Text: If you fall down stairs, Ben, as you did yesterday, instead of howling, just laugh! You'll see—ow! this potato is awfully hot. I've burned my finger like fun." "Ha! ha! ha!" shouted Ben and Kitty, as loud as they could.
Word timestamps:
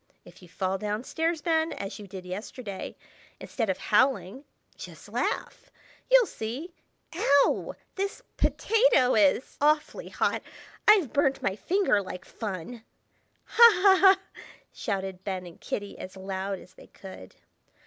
If 0.25 0.41
you 0.41 0.49
fall 0.49 0.79
down 0.79 1.03
stairs, 1.03 1.43
Ben, 1.43 1.73
as 1.73 1.99
you 1.99 2.07
did 2.07 2.25
yesterday, 2.25 2.95
instead 3.39 3.69
of 3.69 3.77
howling, 3.77 4.45
just 4.75 5.07
laugh! 5.09 5.69
You'll 6.09 6.25
see—ow! 6.25 7.75
this 7.93 8.23
potato 8.35 9.13
is 9.13 9.59
awfully 9.61 10.09
hot. 10.09 10.41
I've 10.87 11.13
burned 11.13 11.39
my 11.43 11.55
finger 11.55 12.01
like 12.01 12.25
fun." 12.25 12.83
"Ha! 13.45 13.69
ha! 13.83 13.97
ha!" 14.01 14.41
shouted 14.73 15.23
Ben 15.23 15.45
and 15.45 15.61
Kitty, 15.61 15.99
as 15.99 16.17
loud 16.17 16.57
as 16.57 16.73
they 16.73 16.87
could. 16.87 17.35